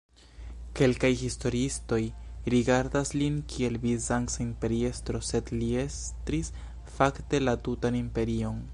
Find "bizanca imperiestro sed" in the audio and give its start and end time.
3.85-5.53